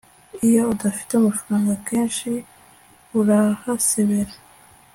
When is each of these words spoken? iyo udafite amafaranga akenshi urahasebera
iyo 0.47 0.61
udafite 0.73 1.11
amafaranga 1.15 1.69
akenshi 1.77 2.29
urahasebera 3.19 4.33